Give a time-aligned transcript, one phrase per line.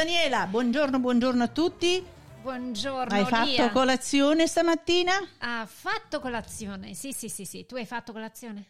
[0.00, 2.02] Daniela, buongiorno, buongiorno a tutti.
[2.40, 3.14] Buongiorno.
[3.14, 3.68] Hai fatto Lia.
[3.70, 5.12] colazione stamattina?
[5.40, 6.94] Ha fatto colazione?
[6.94, 7.66] Sì, sì, sì, sì.
[7.66, 8.64] Tu hai fatto colazione?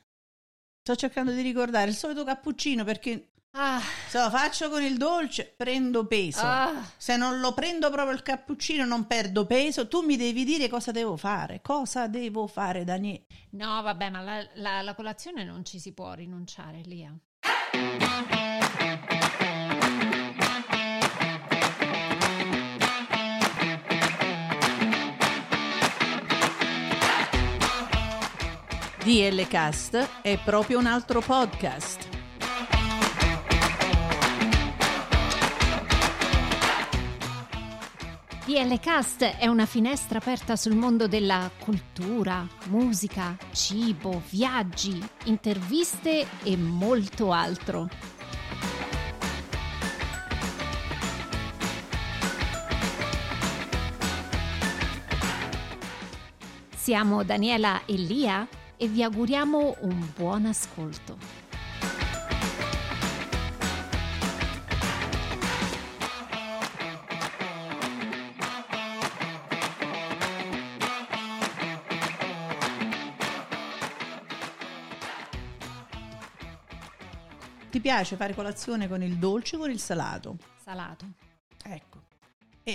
[0.83, 5.55] Sto cercando di ricordare il solito cappuccino perché Ah, se lo faccio con il dolce
[5.57, 6.41] prendo peso.
[6.43, 6.73] Ah.
[6.97, 9.87] Se non lo prendo proprio il cappuccino non perdo peso.
[9.87, 11.61] Tu mi devi dire cosa devo fare.
[11.63, 13.23] Cosa devo fare, Daniela?
[13.51, 17.17] no, vabbè, ma la, la- la colazione non ci si può rinunciare, Lia.
[29.11, 32.09] DL Cast è proprio un altro podcast.
[38.45, 46.57] DL Cast è una finestra aperta sul mondo della cultura, musica, cibo, viaggi, interviste e
[46.57, 47.89] molto altro.
[56.77, 58.49] Siamo Daniela e Lia
[58.83, 61.19] e vi auguriamo un buon ascolto.
[77.69, 80.39] Ti piace fare colazione con il dolce o con il salato?
[80.57, 81.05] Salato.
[81.65, 82.10] Ecco.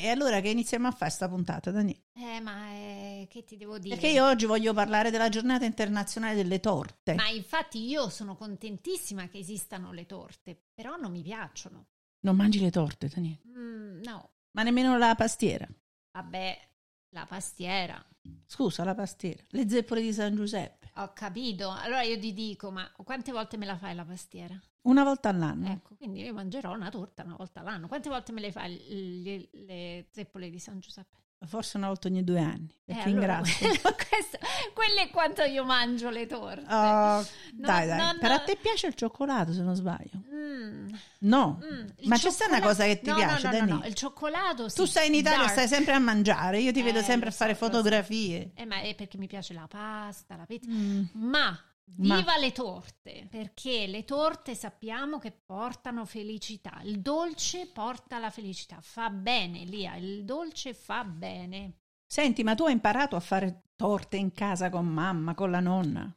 [0.02, 2.00] E allora che iniziamo a fare sta puntata, Daniela?
[2.14, 3.96] Eh, ma eh, che ti devo dire?
[3.96, 7.14] Perché io oggi voglio parlare della giornata internazionale delle torte.
[7.14, 11.88] Ma infatti io sono contentissima che esistano le torte, però non mi piacciono.
[12.26, 13.38] Non mangi le torte, Daniela?
[13.48, 15.68] Mm, no, Ma nemmeno la pastiera.
[16.12, 16.70] vabbè,
[17.10, 18.04] la pastiera.
[18.46, 19.44] Scusa, la pastiera.
[19.50, 20.92] Le zeppole di San Giuseppe.
[20.96, 21.72] Ho capito.
[21.72, 24.60] Allora io ti dico, ma quante volte me la fai la pastiera?
[24.84, 25.68] Una volta all'anno.
[25.68, 27.88] Ecco, quindi io mangerò una torta una volta all'anno.
[27.88, 31.24] Quante volte me le fai le, le zeppole di San Giuseppe?
[31.48, 32.74] Forse una volta ogni due anni.
[32.84, 33.60] Perché Eh, allora, ingrasso.
[34.10, 34.40] questo-
[34.74, 36.62] quello è quanto io mangio le torte.
[36.74, 37.98] Oh, No, dai, dai.
[37.98, 38.40] no, Però no.
[38.40, 40.24] a te piace il cioccolato, se non sbaglio.
[40.34, 40.88] Mm,
[41.20, 41.60] No.
[41.64, 44.76] mm, Ma c'è sta una cosa che ti piace, no, no, il cioccolato sì.
[44.76, 45.52] Tu stai in Italia, dark.
[45.52, 46.60] stai sempre a mangiare.
[46.60, 47.66] Io ti vedo Eh, sempre a fare so, so.
[47.66, 48.52] fotografie.
[48.56, 50.70] Eh, ma è perché mi piace la pasta, la pizza.
[50.72, 51.04] Mm.
[51.14, 51.60] Ma
[51.98, 53.28] Ma- viva le torte!
[53.30, 56.82] Perché le torte sappiamo che portano felicità.
[56.84, 58.80] Il dolce porta la felicità.
[58.82, 59.96] Fa bene, Lia.
[59.96, 61.80] Il dolce fa bene.
[62.06, 66.14] Senti, ma tu hai imparato a fare torte in casa con mamma, con la nonna?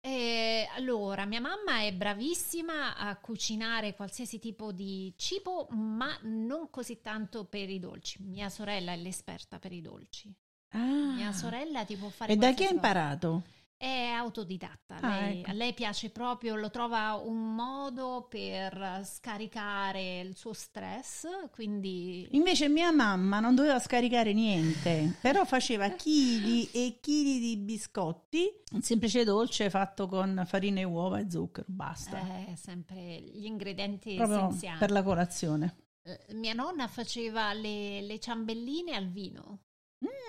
[0.00, 7.00] Eh, allora, mia mamma è bravissima a cucinare qualsiasi tipo di cibo, ma non così
[7.00, 8.22] tanto per i dolci.
[8.22, 10.32] Mia sorella è l'esperta per i dolci.
[10.70, 11.14] Ah.
[11.14, 13.42] Mia sorella ti può fare E da chi hai imparato?
[13.80, 15.50] È autodidatta, Ah, lei- ecco.
[15.50, 22.68] a lei piace proprio, lo trova un modo per scaricare il suo stress, quindi Invece
[22.68, 29.22] mia mamma non doveva scaricare niente, però faceva chili e chili di biscotti, un semplice
[29.22, 32.18] dolce fatto con farina e uova e zucchero, basta.
[32.18, 34.78] è sempre gli ingredienti Proprio essenziali.
[34.80, 35.76] per la colazione.
[36.02, 39.60] Eh, Mia nonna faceva le, le ciambelline al vino,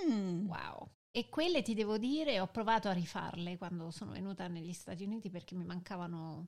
[0.07, 0.47] Mm.
[0.47, 0.87] wow.
[1.11, 5.29] E quelle ti devo dire, ho provato a rifarle quando sono venuta negli Stati Uniti
[5.29, 6.47] perché mi mancavano,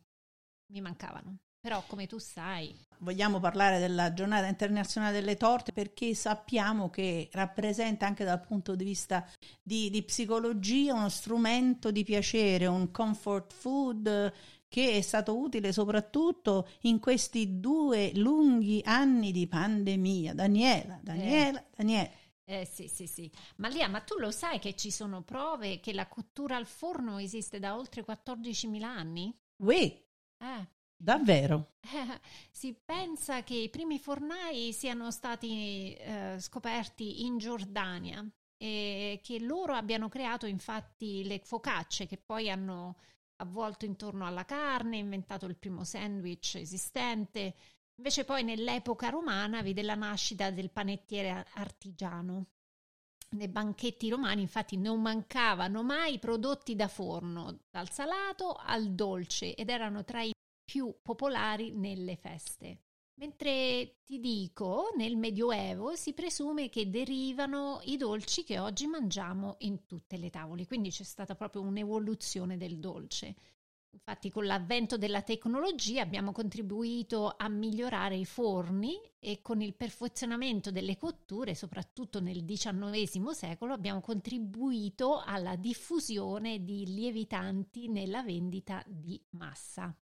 [0.68, 1.38] mi mancavano.
[1.60, 8.06] Però come tu sai, Vogliamo parlare della giornata internazionale delle torte perché sappiamo che rappresenta
[8.06, 9.28] anche dal punto di vista
[9.64, 14.34] di, di psicologia uno strumento di piacere, un comfort food
[14.68, 20.36] che è stato utile soprattutto in questi due lunghi anni di pandemia.
[20.36, 22.10] Daniela, Daniela, Daniela.
[22.51, 23.31] Eh sì, sì, sì.
[23.57, 27.17] Ma Lia, ma tu lo sai che ci sono prove che la cottura al forno
[27.17, 29.34] esiste da oltre 14.000 anni?
[29.63, 30.06] Uè,
[30.39, 30.67] Eh.
[30.97, 31.75] davvero?
[31.79, 32.19] Eh,
[32.51, 39.74] si pensa che i primi fornai siano stati eh, scoperti in Giordania e che loro
[39.74, 42.97] abbiano creato infatti le focacce che poi hanno
[43.38, 47.56] avvolto intorno alla carne, inventato il primo sandwich esistente.
[48.01, 52.48] Invece poi nell'epoca romana vide la nascita del panettiere artigiano.
[53.36, 59.69] Nei banchetti romani infatti non mancavano mai prodotti da forno, dal salato al dolce, ed
[59.69, 60.31] erano tra i
[60.65, 62.80] più popolari nelle feste.
[63.19, 69.86] Mentre ti dico, nel Medioevo si presume che derivano i dolci che oggi mangiamo in
[69.86, 73.36] tutte le tavole, quindi c'è stata proprio un'evoluzione del dolce.
[73.94, 80.72] Infatti con l'avvento della tecnologia abbiamo contribuito a migliorare i forni e con il perfezionamento
[80.72, 89.22] delle cotture, soprattutto nel XIX secolo, abbiamo contribuito alla diffusione di lievitanti nella vendita di
[89.32, 89.96] massa.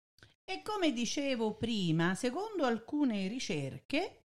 [0.45, 4.27] E come dicevo prima, secondo alcune ricerche,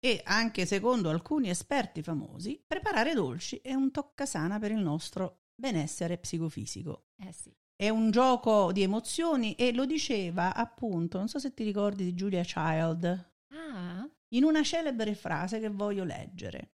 [0.00, 6.18] e anche secondo alcuni esperti famosi, preparare dolci è un toccasana per il nostro benessere
[6.18, 7.08] psicofisico.
[7.16, 7.52] Eh sì.
[7.80, 12.12] È un gioco di emozioni e lo diceva appunto, non so se ti ricordi di
[12.12, 14.04] Julia Child, Ah,
[14.34, 16.72] in una celebre frase che voglio leggere.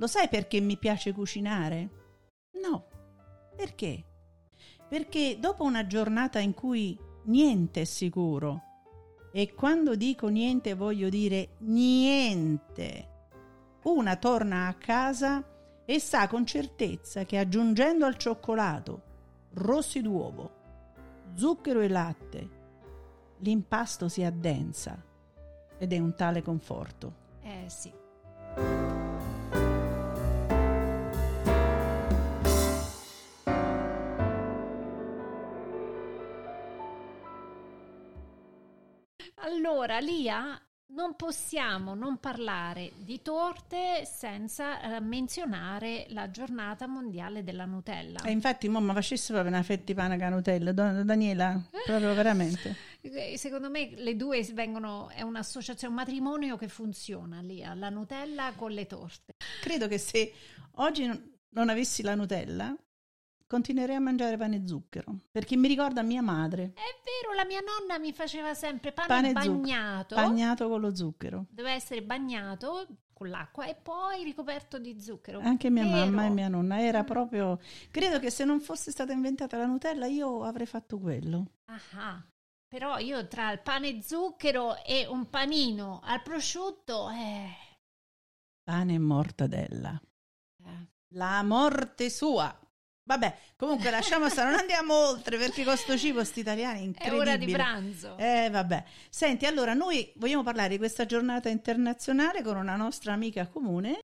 [0.00, 1.90] Lo sai perché mi piace cucinare?
[2.60, 2.88] No.
[3.54, 4.04] Perché?
[4.88, 8.62] Perché dopo una giornata in cui niente è sicuro,
[9.32, 13.28] e quando dico niente voglio dire niente,
[13.84, 15.44] una torna a casa
[15.84, 19.07] e sa con certezza che aggiungendo al cioccolato
[19.54, 20.50] rossi d'uovo,
[21.34, 22.48] zucchero e latte,
[23.38, 25.00] l'impasto si addensa
[25.78, 27.26] ed è un tale conforto.
[27.42, 27.92] eh sì.
[39.40, 40.60] Allora, Lia,
[40.98, 48.20] non possiamo non parlare di torte senza eh, menzionare la giornata mondiale della Nutella.
[48.22, 52.74] E infatti, mamma, facesse proprio una fettipana con Nutella, Don- Daniela, proprio veramente.
[53.00, 58.52] Eh, Secondo me le due vengono, è un'associazione, un matrimonio che funziona, Lia, la Nutella
[58.56, 59.34] con le torte.
[59.60, 60.32] Credo che se
[60.78, 61.06] oggi
[61.50, 62.74] non avessi la Nutella,
[63.48, 67.60] continuerei a mangiare pane e zucchero, perché mi ricorda mia madre, È vero, la mia
[67.60, 70.14] nonna mi faceva sempre pane, Pane zucchero, bagnato.
[70.14, 71.46] bagnato con lo zucchero.
[71.50, 75.40] Deve essere bagnato con l'acqua e poi ricoperto di zucchero.
[75.40, 75.96] Anche mia Vero.
[75.96, 77.58] mamma e mia nonna era proprio...
[77.90, 81.54] Credo che se non fosse stata inventata la Nutella io avrei fatto quello.
[81.64, 82.22] Ah,
[82.68, 87.48] però io tra il pane e zucchero e un panino al prosciutto, eh,
[88.62, 90.00] Pane e mortadella.
[90.64, 92.56] eh, La morte sua.
[93.08, 97.20] Vabbè, comunque lasciamo stare, non andiamo oltre perché con sto cibo sti italiani è incredibile.
[97.22, 98.18] ora di pranzo.
[98.18, 98.84] Eh, vabbè.
[99.08, 104.00] Senti, allora noi vogliamo parlare di questa giornata internazionale con una nostra amica comune.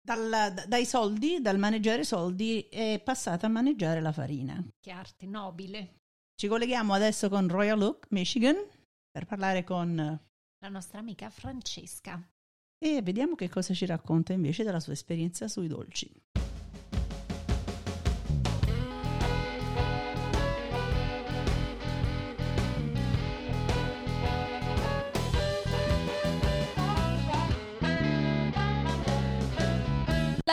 [0.00, 4.60] Dal- da- dai soldi, dal maneggiare soldi, è passata a maneggiare la farina.
[4.80, 5.98] Che arte nobile.
[6.34, 8.56] Ci colleghiamo adesso con Royal Oak, Michigan,
[9.08, 9.94] per parlare con...
[10.60, 12.20] La nostra amica Francesca.
[12.76, 16.10] e vediamo che cosa ci racconta invece della sua esperienza sui dolci.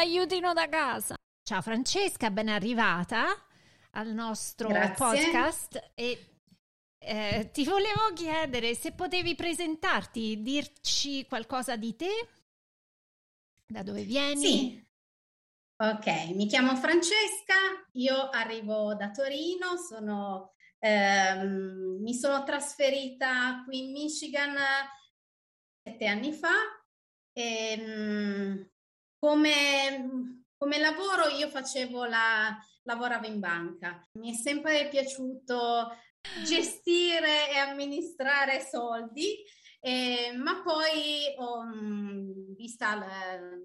[0.05, 1.15] L'aiutino da casa.
[1.41, 3.25] Ciao Francesca, ben arrivata
[3.93, 4.93] al nostro Grazie.
[4.93, 6.41] podcast e
[6.99, 12.29] eh, ti volevo chiedere se potevi presentarti, dirci qualcosa di te,
[13.65, 14.45] da dove vieni.
[14.45, 14.87] Sì.
[15.77, 17.55] Ok, mi chiamo Francesca,
[17.93, 24.55] io arrivo da Torino, sono, ehm, mi sono trasferita qui in Michigan
[25.81, 26.53] sette anni fa.
[27.33, 28.61] E, mm,
[29.19, 33.99] come, come lavoro io facevo la, lavoravo in banca.
[34.19, 35.95] Mi è sempre piaciuto
[36.43, 39.43] gestire e amministrare soldi.
[39.79, 42.97] Eh, ma poi, ho, mh, vista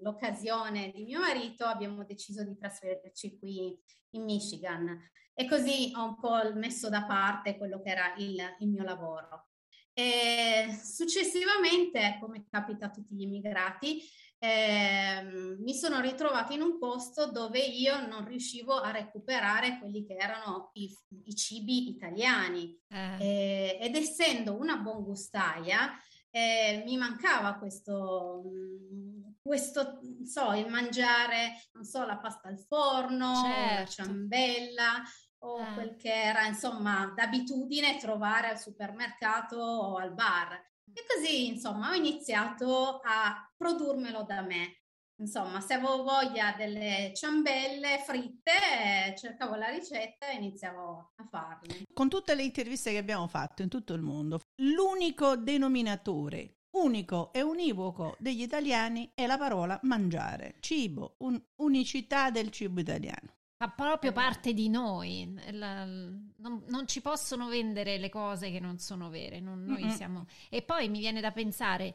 [0.03, 3.75] l'occasione di mio marito, abbiamo deciso di trasferirci qui
[4.11, 4.99] in Michigan
[5.33, 9.47] e così ho un po' messo da parte quello che era il, il mio lavoro.
[9.93, 14.03] E successivamente, come capita a tutti gli immigrati,
[14.43, 20.15] ehm, mi sono ritrovata in un posto dove io non riuscivo a recuperare quelli che
[20.15, 20.91] erano i,
[21.25, 22.75] i cibi italiani.
[22.89, 25.91] Eh, Eh, ed essendo una buongustaia,
[26.31, 32.59] eh, mi mancava questo, mm, questo, non so, il mangiare, non so, la pasta al
[32.59, 33.91] forno, o la Certo.
[34.03, 35.03] ciambella
[35.43, 35.73] o Eh.
[35.73, 40.59] quel che era, insomma, d'abitudine trovare al supermercato o al bar.
[40.93, 44.81] E così, insomma, ho iniziato a produrmelo da me.
[45.21, 51.83] Insomma, se avevo voglia delle ciambelle fritte, eh, cercavo la ricetta e iniziavo a farle.
[51.93, 57.41] Con tutte le interviste che abbiamo fatto in tutto il mondo, l'unico denominatore unico e
[57.41, 63.35] univoco degli italiani è la parola mangiare, cibo, un- unicità del cibo italiano.
[63.61, 65.33] Fa proprio parte di noi.
[65.51, 69.39] La- non, non ci possono vendere le cose che non sono vere.
[69.39, 69.91] non- noi Mm-mm.
[69.91, 70.25] siamo...
[70.49, 71.93] E poi mi viene da pensare,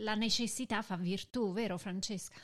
[0.00, 2.38] la necessità fa virtù, vero Francesca?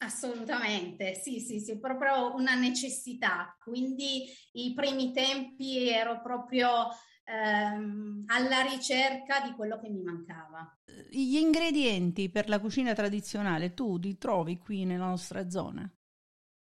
[0.00, 3.56] Assolutamente, sì, sì, sì, proprio una necessità.
[3.62, 6.88] Quindi i primi tempi ero proprio
[7.24, 10.78] ehm, alla ricerca di quello che mi mancava.
[11.08, 15.90] Gli ingredienti per la cucina tradizionale tu li trovi qui nella nostra zona?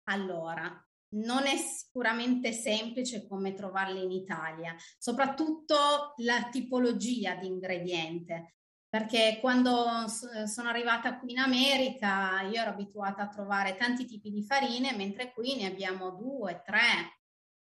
[0.04, 0.83] Allora,
[1.14, 8.54] non è sicuramente semplice come trovarli in Italia, soprattutto la tipologia di ingrediente.
[8.94, 14.44] perché quando sono arrivata qui in America io ero abituata a trovare tanti tipi di
[14.44, 17.18] farine, mentre qui ne abbiamo due, tre,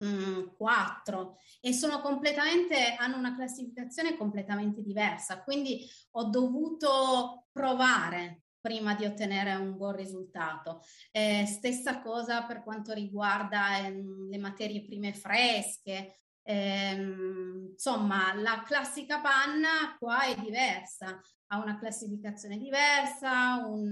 [0.03, 5.41] mm, quattro e sono completamente, hanno una classificazione completamente diversa.
[5.43, 10.81] Quindi ho dovuto provare prima di ottenere un buon risultato.
[11.11, 13.91] Eh, stessa cosa per quanto riguarda eh,
[14.29, 22.57] le materie prime fresche, Ehm, insomma, la classica panna qua è diversa, ha una classificazione
[22.57, 23.89] diversa, un,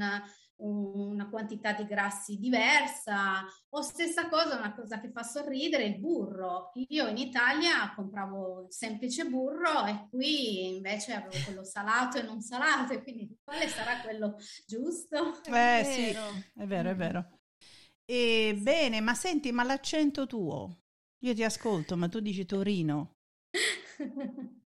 [0.57, 5.99] un, una quantità di grassi diversa, o stessa cosa, una cosa che fa sorridere, il
[5.99, 6.71] burro.
[6.89, 12.91] Io in Italia compravo semplice burro e qui invece avevo quello salato e non salato,
[12.93, 15.41] e quindi quale sarà quello giusto?
[15.43, 16.09] Eh sì,
[16.57, 17.39] è vero, è vero.
[18.05, 20.83] E, bene, ma senti, ma l'accento tuo?
[21.19, 23.17] Io ti ascolto, ma tu dici Torino.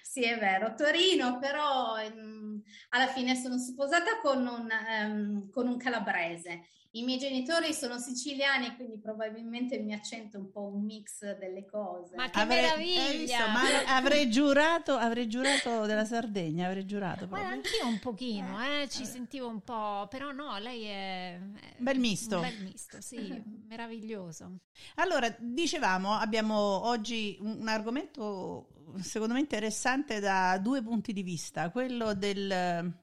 [0.00, 4.68] sì, è vero, Torino, però um, alla fine sono sposata con un,
[5.04, 10.40] um, con un calabrese i miei genitori sono siciliani, quindi probabilmente il mio accento è
[10.40, 12.16] un po' un mix delle cose.
[12.16, 13.18] Ma che avrei, meraviglia!
[13.18, 17.46] Visto, ma avrei giurato, avrei giurato della Sardegna, avrei giurato proprio.
[17.46, 21.38] Ma anch'io un pochino, eh, ci sentivo un po', però no, lei è...
[21.76, 22.40] Bel misto.
[22.40, 24.60] Bel misto, sì, meraviglioso.
[24.94, 28.68] Allora, dicevamo, abbiamo oggi un, un argomento
[29.02, 32.94] secondo me interessante da due punti di vista, quello del,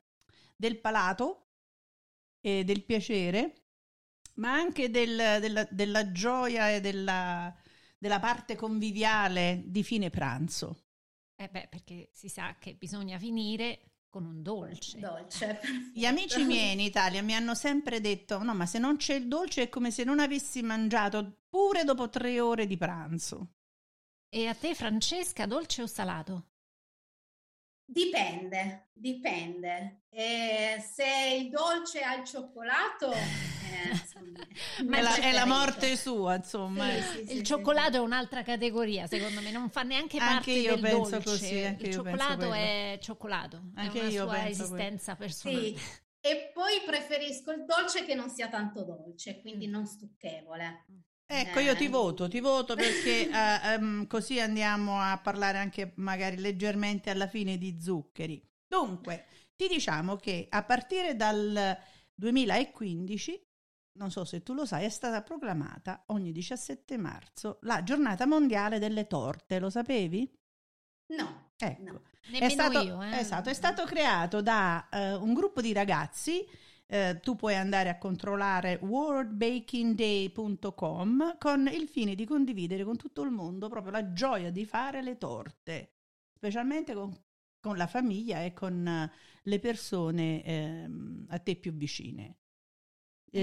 [0.56, 1.50] del palato
[2.42, 3.65] e del piacere
[4.36, 7.54] ma anche del, della, della, gioia e della,
[7.98, 10.84] della parte conviviale di fine pranzo.
[11.36, 14.98] Eh beh, perché si sa che bisogna finire con un dolce.
[15.00, 15.60] Dolce.
[15.94, 19.28] Gli amici miei in Italia mi hanno sempre detto: no, ma se non c'è il
[19.28, 23.56] dolce è come se non avessi mangiato pure dopo tre ore di pranzo.
[24.30, 26.48] E a te, Francesca, dolce o salato?
[27.86, 30.04] Dipende, dipende.
[30.10, 33.12] E se il dolce ha il cioccolato,
[33.72, 34.40] eh, insomma,
[34.98, 36.90] è, la, è, la, morte sua, insomma.
[36.90, 40.52] Sì, sì, il sì, cioccolato è un'altra categoria, secondo me, non fa neanche parte anche
[40.52, 41.24] io penso dolce.
[41.24, 45.32] Così, il cioccolato è cioccolato, anche è una io sua esistenza quello.
[45.32, 46.04] personale.
[46.22, 50.86] E poi preferisco il dolce che non sia tanto dolce, quindi non stucchevole.
[51.28, 51.90] Ecco, io ti eh.
[51.90, 57.58] voto, ti voto perché uh, um, così andiamo a parlare anche magari leggermente alla fine
[57.58, 58.44] di zuccheri.
[58.68, 61.78] Dunque, ti diciamo che a partire dal
[62.14, 63.48] 2015,
[63.96, 68.80] non so se tu lo sai, è stata proclamata ogni 17 marzo la giornata mondiale
[68.80, 70.30] delle torte, lo sapevi?
[71.08, 71.52] No.
[71.58, 71.84] Ecco.
[71.84, 72.02] No.
[72.28, 73.02] Nemmeno è stato, io.
[73.02, 73.20] Eh.
[73.20, 76.46] Esatto, è stato creato da uh, un gruppo di ragazzi
[76.88, 83.32] eh, tu puoi andare a controllare worldbakingday.com con il fine di condividere con tutto il
[83.32, 85.94] mondo proprio la gioia di fare le torte,
[86.34, 87.12] specialmente con,
[87.60, 89.10] con la famiglia e con uh,
[89.44, 90.88] le persone eh,
[91.30, 92.38] a te più vicine.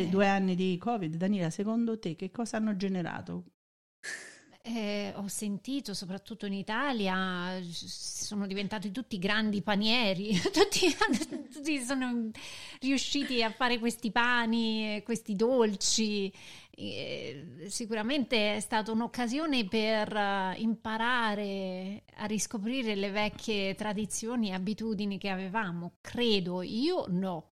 [0.01, 0.09] Eh.
[0.09, 3.45] Due anni di Covid, Daniela, secondo te che cosa hanno generato
[4.65, 10.87] eh, ho sentito, soprattutto in Italia, sono diventati tutti grandi panieri, tutti,
[11.53, 12.31] tutti sono
[12.81, 16.33] riusciti a fare questi pani, questi dolci.
[16.75, 25.19] Eh, sicuramente è stata un'occasione per uh, imparare a riscoprire le vecchie tradizioni e abitudini
[25.19, 25.95] che avevamo.
[26.01, 27.51] Credo, io no.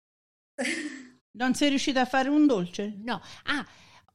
[1.40, 2.92] Non sei riuscita a fare un dolce?
[2.98, 3.18] No.
[3.44, 3.66] Ah,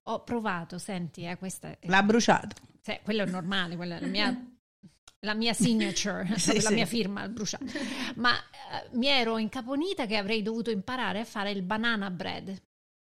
[0.03, 1.75] ho provato, senti, eh, questa...
[1.81, 2.55] L'ha bruciato.
[2.81, 4.45] Sì, quello è normale, quella è la mia,
[5.21, 6.73] la mia signature, sì, la sì.
[6.75, 7.65] mia firma bruciata.
[8.17, 12.61] Ma uh, mi ero incaponita che avrei dovuto imparare a fare il banana bread.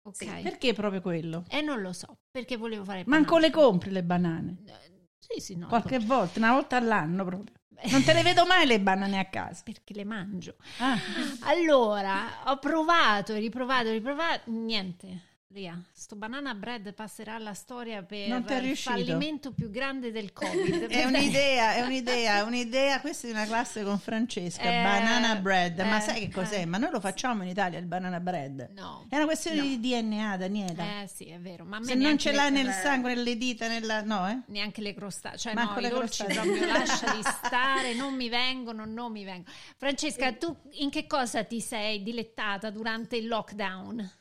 [0.03, 0.17] Ok.
[0.17, 1.45] Sì, perché proprio quello?
[1.49, 4.57] E non lo so, perché volevo fare Manco le compri le banane?
[4.67, 4.73] Uh,
[5.21, 5.69] sì, sì, no.
[5.69, 7.55] Qualche volta, una volta all'anno proprio.
[7.89, 9.63] Non te le vedo mai le banane a casa.
[9.65, 10.57] Perché le mangio.
[10.79, 10.99] Ah.
[11.41, 15.29] Allora, ho provato, riprovato, riprovato, niente.
[15.53, 20.87] Ria, sto banana bread passerà alla storia per il fallimento più grande del Covid.
[20.87, 23.01] è un'idea, è un'idea, è un'idea.
[23.01, 25.81] Questa è una classe con Francesca, eh, banana bread.
[25.81, 26.61] Ma eh, sai che cos'è?
[26.61, 26.67] Eh.
[26.67, 28.71] Ma noi lo facciamo in Italia il banana bread.
[28.77, 29.07] No.
[29.09, 29.63] È una questione no.
[29.65, 31.03] di DNA, Daniela.
[31.03, 31.65] Eh sì, è vero.
[31.65, 34.03] Ma Se non ce l'hai nel sangue, nelle dita, nella...
[34.03, 34.39] no, eh?
[34.47, 35.37] Neanche le crostacee.
[35.37, 39.53] Cioè, Manco no, i dolci proprio lasciali stare, non mi vengono, non mi vengono.
[39.77, 44.19] Francesca, tu in che cosa ti sei dilettata durante il lockdown?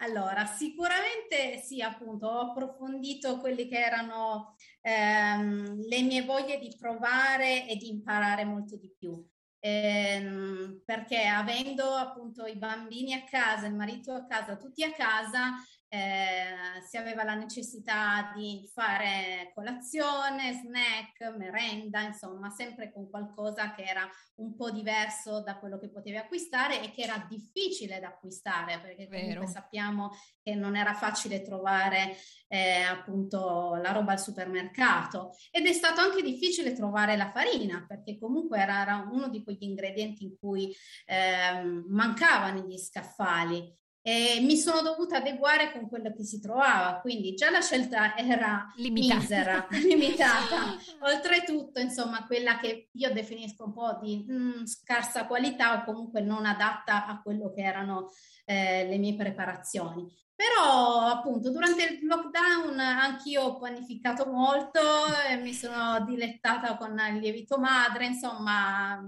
[0.00, 7.66] Allora, sicuramente sì, appunto, ho approfondito quelle che erano ehm, le mie voglie di provare
[7.68, 9.20] e di imparare molto di più.
[9.60, 15.54] Ehm, perché avendo appunto i bambini a casa, il marito a casa, tutti a casa,
[15.88, 23.84] eh, si aveva la necessità di fare colazione, snack, merenda, insomma, sempre con qualcosa che
[23.84, 28.80] era un po' diverso da quello che potevi acquistare e che era difficile da acquistare,
[28.80, 29.46] perché comunque Vero.
[29.46, 30.10] sappiamo
[30.42, 32.16] che non era facile trovare
[32.48, 38.18] eh, appunto la roba al supermercato ed è stato anche difficile trovare la farina, perché
[38.18, 40.74] comunque era, era uno di quegli ingredienti in cui
[41.06, 43.76] eh, mancavano gli scaffali
[44.08, 48.72] e mi sono dovuta adeguare con quello che si trovava, quindi già la scelta era
[48.76, 49.20] limitata.
[49.20, 50.56] misera, limitata.
[51.04, 56.46] Oltretutto, insomma, quella che io definisco un po' di mm, scarsa qualità o comunque non
[56.46, 58.10] adatta a quello che erano
[58.46, 60.10] eh, le mie preparazioni.
[60.34, 64.80] Però appunto durante il lockdown anch'io ho panificato molto
[65.28, 69.04] e mi sono dilettata con il lievito madre, insomma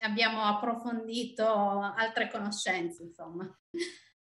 [0.00, 3.48] abbiamo approfondito altre conoscenze, insomma.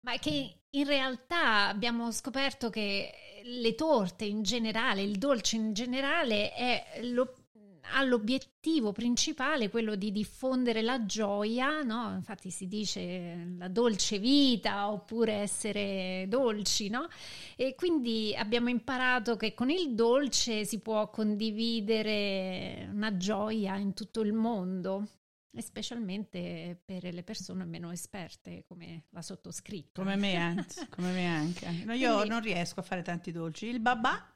[0.00, 6.52] Ma che in realtà abbiamo scoperto che le torte in generale, il dolce in generale,
[7.02, 7.34] lo,
[7.92, 12.12] ha l'obiettivo principale quello di diffondere la gioia, no?
[12.14, 17.08] Infatti si dice la dolce vita oppure essere dolci, no?
[17.56, 24.20] E quindi abbiamo imparato che con il dolce si può condividere una gioia in tutto
[24.20, 25.08] il mondo
[25.52, 30.02] e specialmente per le persone meno esperte come la sottoscritta.
[30.02, 31.68] Come me, anzi, come me anche.
[31.84, 33.66] No, io Quindi, non riesco a fare tanti dolci.
[33.66, 34.32] Il babà,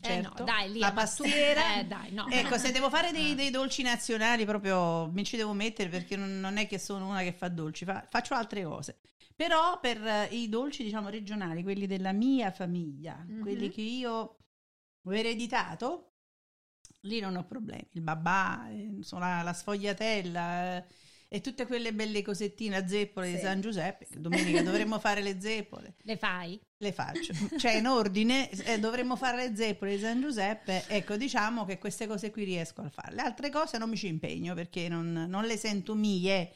[0.00, 1.78] certo, eh no, dai, lì la pastiera.
[1.78, 5.54] Eh, dai, no, ecco, se devo fare dei, dei, dolci nazionali proprio mi ci devo
[5.54, 8.98] mettere perché non, non è che sono una che fa dolci, fa, faccio altre cose.
[9.34, 13.40] Però per uh, i dolci, diciamo, regionali, quelli della mia famiglia, mm-hmm.
[13.40, 14.36] quelli che io
[15.00, 16.14] ho ereditato,
[17.02, 17.86] lì non ho problemi.
[17.92, 20.84] Il babà, eh, insomma, la sfogliatella eh,
[21.28, 23.34] e tutte quelle belle cosettine a zeppole sì.
[23.34, 24.06] di San Giuseppe.
[24.16, 25.94] Domenica dovremmo fare le zeppole.
[26.02, 26.58] Le fai?
[26.78, 27.32] Le faccio.
[27.58, 30.84] Cioè, in ordine, eh, dovremmo fare le zeppole di San Giuseppe.
[30.88, 33.14] Ecco, diciamo che queste cose qui riesco a fare.
[33.14, 36.52] Le altre cose non mi ci impegno perché non, non le sento mie.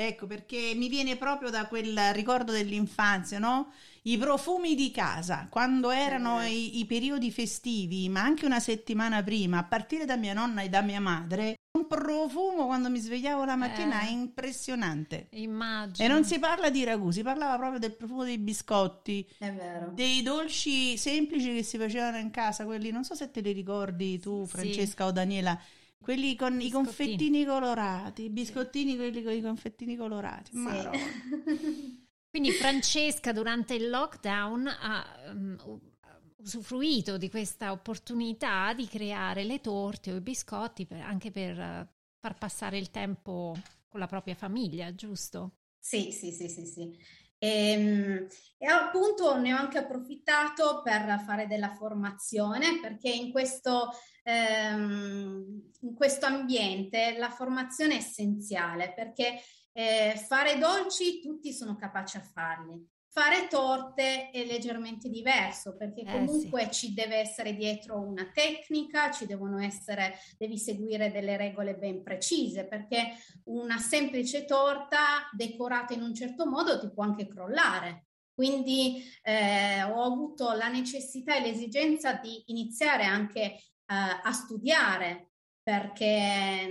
[0.00, 3.72] Ecco, perché mi viene proprio da quel ricordo dell'infanzia, no?
[4.02, 9.58] I profumi di casa, quando erano i, i, periodi festivi, ma anche una settimana prima,
[9.58, 13.56] a partire da mia nonna e da mia madre, un profumo quando mi svegliavo la
[13.56, 15.26] mattina eh, impressionante.
[15.30, 16.06] Immagino.
[16.06, 19.28] E non si parla di ragù, si parlava proprio del profumo dei biscotti,
[19.94, 24.20] dei dolci semplici che si facevano in casa, quelli, non so se te li ricordi
[24.20, 25.10] tu, Francesca sì.
[25.10, 25.60] o Daniela,
[26.00, 26.66] quelli con biscottini.
[26.66, 30.52] i confettini colorati, i biscottini, quelli con i confettini colorati.
[30.52, 32.06] Sì.
[32.30, 35.80] Quindi Francesca durante il lockdown ha um,
[36.36, 41.86] usufruito di questa opportunità di creare le torte o i biscotti per, anche per uh,
[42.20, 43.56] far passare il tempo
[43.88, 45.58] con la propria famiglia, giusto?
[45.78, 46.98] Sì, sì, sì, sì, sì.
[47.38, 48.26] E, ehm,
[48.58, 53.90] e, appunto ne ho anche approfittato per fare della formazione perché in questo,
[54.28, 59.40] ehm, in questo ambiente la formazione è essenziale perché
[59.72, 62.86] eh, fare dolci tutti sono capaci a farli.
[63.10, 66.88] Fare torte è leggermente diverso perché comunque eh, sì.
[66.88, 72.66] ci deve essere dietro una tecnica, ci devono essere, devi seguire delle regole ben precise
[72.66, 73.14] perché
[73.44, 78.04] una semplice torta decorata in un certo modo ti può anche crollare.
[78.34, 83.58] Quindi eh, ho avuto la necessità e l'esigenza di iniziare anche
[83.90, 85.30] a studiare
[85.62, 86.66] perché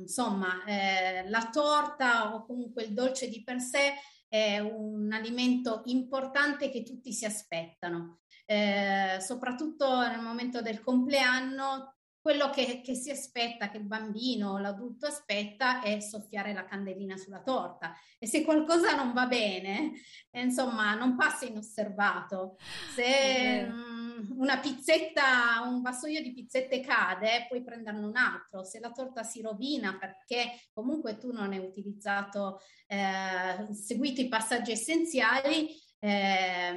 [0.00, 3.94] insomma eh, la torta o comunque il dolce di per sé
[4.28, 8.20] è un alimento importante che tutti si aspettano.
[8.44, 14.58] Eh, soprattutto nel momento del compleanno quello che, che, si aspetta, che il bambino o
[14.58, 19.92] l'adulto aspetta è soffiare la candelina sulla torta e se qualcosa non va bene,
[20.30, 22.56] eh, insomma, non passa inosservato.
[22.94, 23.91] Se mh,
[24.36, 28.64] una pizzetta, un vassoio di pizzette cade, puoi prenderne un altro.
[28.64, 34.72] Se la torta si rovina perché comunque tu non hai utilizzato, eh, seguito i passaggi
[34.72, 35.68] essenziali,
[36.04, 36.74] eh,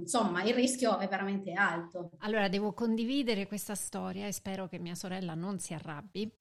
[0.00, 2.12] insomma, il rischio è veramente alto.
[2.20, 6.32] Allora, devo condividere questa storia e spero che mia sorella non si arrabbi.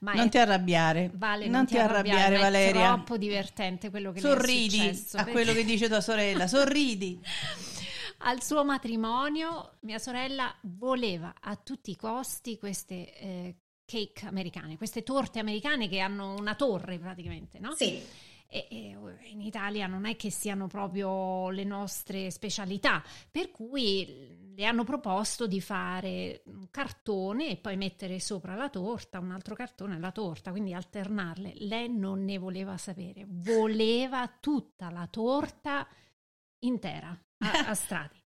[0.00, 0.28] Ma non è...
[0.28, 1.12] ti arrabbiare.
[1.14, 2.80] Vale, non, non ti arrabbiare, arrabbiare Valeria.
[2.80, 5.16] È troppo divertente quello che sorridi successo.
[5.16, 5.32] a perché...
[5.32, 7.20] quello che dice tua sorella, sorridi.
[8.18, 15.02] Al suo matrimonio, mia sorella voleva a tutti i costi queste eh, cake americane, queste
[15.02, 17.74] torte americane che hanno una torre praticamente, no?
[17.74, 18.02] Sì
[18.48, 18.98] e, e
[19.30, 25.46] in Italia non è che siano proprio le nostre specialità, per cui le hanno proposto
[25.46, 30.12] di fare un cartone e poi mettere sopra la torta, un altro cartone e la
[30.12, 31.52] torta, quindi alternarle.
[31.56, 35.86] Lei non ne voleva sapere, voleva tutta la torta
[36.60, 38.22] intera a, a strati.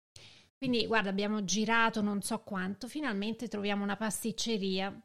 [0.58, 4.98] Quindi, guarda, abbiamo girato non so quanto, finalmente troviamo una pasticceria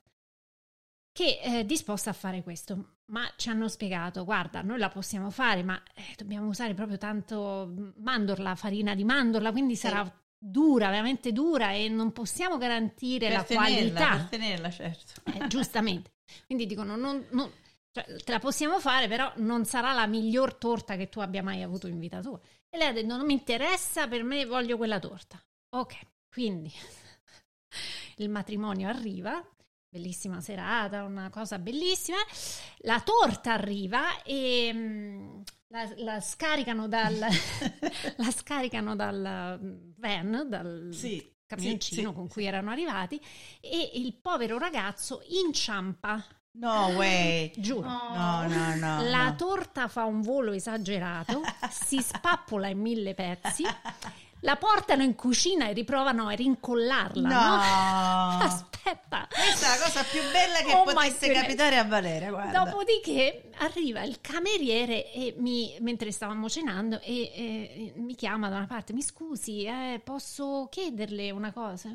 [1.13, 2.99] che è disposta a fare questo.
[3.11, 7.93] Ma ci hanno spiegato, guarda, noi la possiamo fare, ma eh, dobbiamo usare proprio tanto
[7.97, 9.89] mandorla, farina di mandorla, quindi sì.
[9.89, 10.09] sarà
[10.39, 14.17] dura, veramente dura e non possiamo garantire per la tenerla, qualità.
[14.17, 15.21] Per tenerla, certo.
[15.25, 16.13] Eh, giustamente.
[16.47, 17.51] Quindi dicono, non, non,
[17.91, 21.63] cioè, te la possiamo fare, però non sarà la miglior torta che tu abbia mai
[21.63, 22.41] avuto in vita tua.
[22.73, 25.43] E lei ha detto, non mi interessa, per me voglio quella torta.
[25.71, 26.73] Ok, quindi
[28.19, 29.45] il matrimonio arriva,
[29.89, 32.19] bellissima serata, una cosa bellissima.
[32.79, 37.19] La torta arriva e mm, la, la, scaricano dal,
[38.17, 39.59] la scaricano dal
[39.97, 43.21] van, dal sì, camioncino sì, sì, con cui erano arrivati
[43.61, 47.53] e il povero ragazzo inciampa No way.
[47.57, 47.89] Giuro.
[47.89, 49.03] No, no, no.
[49.09, 49.37] La no.
[49.37, 53.65] torta fa un volo esagerato, si spappola in mille pezzi.
[54.41, 57.29] La portano in cucina e riprovano a rincollarla.
[57.29, 58.43] No, no?
[58.43, 59.29] aspetta.
[59.31, 62.31] Questa è la cosa più bella che oh potesse capitare a Valeria.
[62.31, 62.65] Guarda.
[62.65, 68.67] Dopodiché arriva il cameriere e mi, mentre stavamo cenando e, e, mi chiama da una
[68.67, 71.91] parte: Mi scusi, eh, posso chiederle una cosa?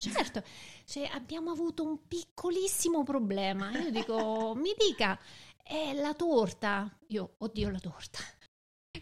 [0.00, 0.42] Certo,
[0.86, 3.70] cioè, abbiamo avuto un piccolissimo problema.
[3.72, 5.18] Io dico, mi dica,
[5.62, 6.90] è la torta.
[7.08, 8.18] Io, oddio, la torta.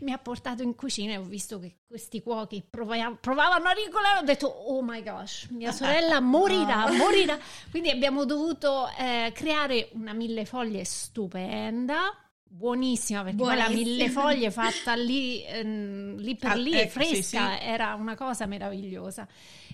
[0.00, 4.18] Mi ha portato in cucina e ho visto che questi cuochi provavano, provavano a rincolare.
[4.18, 7.38] Ho detto, oh my gosh, mia sorella morirà, morirà.
[7.70, 12.12] Quindi abbiamo dovuto eh, creare una mille foglie stupenda
[12.50, 17.52] buonissima perché poi la mille foglie fatta lì, ehm, lì per ah, lì ecco, fresca
[17.52, 17.64] sì, sì.
[17.64, 19.28] era una cosa meravigliosa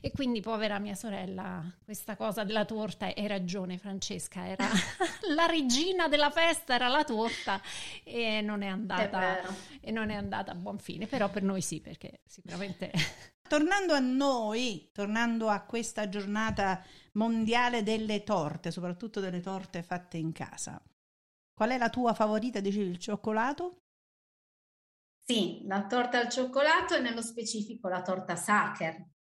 [0.05, 4.69] e quindi povera mia sorella questa cosa della torta hai ragione Francesca era
[5.35, 7.59] la regina della festa era la torta
[8.03, 9.41] e non è andata
[9.81, 12.93] e non è andata a buon fine però per noi sì perché sicuramente
[13.49, 20.33] tornando a noi tornando a questa giornata mondiale delle torte soprattutto delle torte fatte in
[20.33, 20.79] casa
[21.55, 22.59] Qual è la tua favorita?
[22.59, 23.77] Dicevi il cioccolato?
[25.25, 29.14] Sì, la torta al cioccolato e nello specifico la torta Sacher.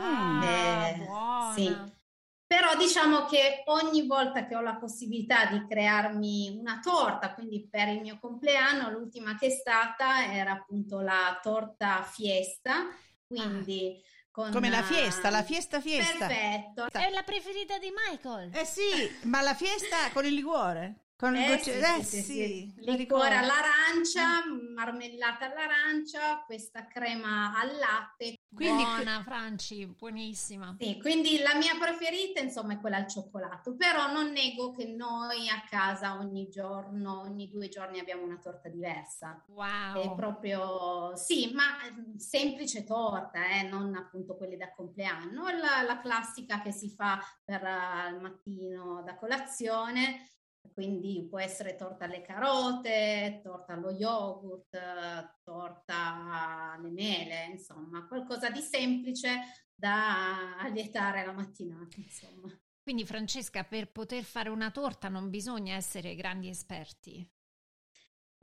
[0.00, 1.52] Ah, eh, buona.
[1.54, 1.98] Sì.
[2.46, 7.88] Però diciamo che ogni volta che ho la possibilità di crearmi una torta, quindi per
[7.88, 12.88] il mio compleanno, l'ultima che è stata era appunto la torta fiesta,
[13.26, 14.08] quindi ah.
[14.32, 16.28] Con, Come la fiesta, la fiesta fiesta.
[16.28, 16.86] Perfetto.
[16.92, 18.54] È la preferita di Michael.
[18.54, 21.06] Eh sì, ma la fiesta con il liquore.
[21.16, 21.72] Con eh, gocce...
[21.72, 22.96] sì, eh sì, sì, sì.
[22.96, 28.39] liquore all'arancia, marmellata all'arancia, questa crema al latte.
[28.52, 30.76] Quindi, Buona Franci, buonissima.
[30.78, 35.48] Sì, quindi la mia preferita insomma è quella al cioccolato, però non nego che noi
[35.48, 39.42] a casa ogni giorno, ogni due giorni abbiamo una torta diversa.
[39.48, 40.02] Wow.
[40.02, 41.76] È proprio, sì, ma
[42.16, 47.62] semplice torta, eh, non appunto quelle da compleanno, la, la classica che si fa per
[47.62, 50.28] uh, il mattino da colazione
[50.72, 58.60] quindi può essere torta alle carote, torta allo yogurt, torta alle mele, insomma, qualcosa di
[58.60, 62.48] semplice da allietare la mattinata, insomma.
[62.82, 67.28] Quindi Francesca, per poter fare una torta non bisogna essere grandi esperti?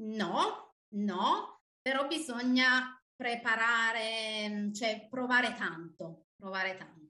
[0.03, 7.06] No, no, però bisogna preparare, cioè provare tanto, provare tanto.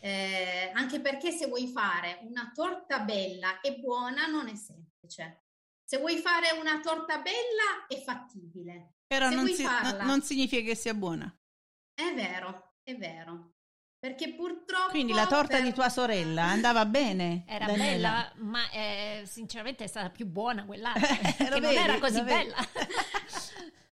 [0.00, 5.42] Eh, anche perché se vuoi fare una torta bella e buona non è semplice.
[5.84, 8.94] Se vuoi fare una torta bella è fattibile.
[9.06, 11.32] Però non, si, farla, non, significa che sia buona.
[11.94, 13.54] È vero, è vero.
[13.98, 14.90] Perché purtroppo...
[14.90, 15.64] Quindi la torta per...
[15.64, 17.44] di tua sorella andava bene?
[17.48, 18.30] Era Daniela.
[18.32, 22.56] bella, ma eh, sinceramente è stata più buona quell'altra, che non vedi, era così bella.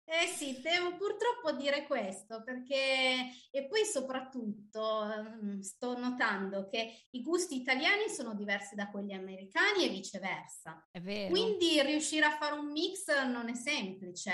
[0.09, 5.05] Eh sì, devo purtroppo dire questo perché e poi soprattutto
[5.43, 10.87] mm, sto notando che i gusti italiani sono diversi da quelli americani e viceversa.
[10.93, 11.31] È vero.
[11.31, 14.33] Quindi riuscire a fare un mix non è semplice.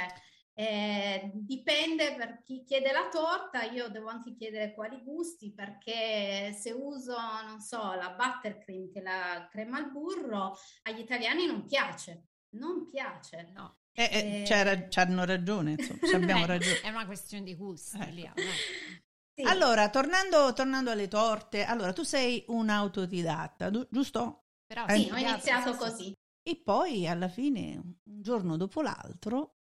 [0.53, 6.73] Eh, dipende per chi chiede la torta, io devo anche chiedere quali gusti perché se
[6.73, 12.27] uso, non so, la buttercream che è la crema al burro, agli italiani non piace,
[12.57, 13.51] non piace.
[13.55, 13.79] No.
[13.95, 16.81] Eh, eh, eh, hanno ragione, insomma, abbiamo ragione.
[16.81, 17.99] È una questione di gusti.
[17.99, 18.41] Ecco.
[19.35, 19.45] Sì.
[19.45, 24.49] Allora, tornando, tornando, alle torte, allora tu sei un'autodidatta, giusto?
[24.67, 26.13] Però, sì, ho iniziato così.
[26.43, 29.55] E poi alla fine, un giorno dopo l'altro,